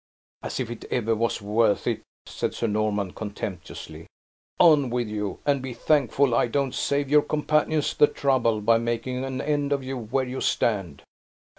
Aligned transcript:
"As 0.41 0.59
if 0.59 0.71
it 0.71 0.85
ever 0.85 1.13
was 1.15 1.43
worth 1.43 1.85
it," 1.85 2.01
said 2.25 2.55
Sir 2.55 2.65
Norman, 2.65 3.13
contemptuously. 3.13 4.07
"On 4.59 4.89
with 4.89 5.07
you, 5.07 5.37
and 5.45 5.61
be 5.61 5.75
thankful 5.75 6.33
I 6.33 6.47
don't 6.47 6.73
save 6.73 7.07
your 7.11 7.21
companions 7.21 7.93
the 7.93 8.07
trouble, 8.07 8.61
by 8.61 8.79
making 8.79 9.23
an 9.23 9.41
end 9.41 9.71
of 9.71 9.83
you 9.83 9.99
where 9.99 10.25
you 10.25 10.41
stand." 10.41 11.03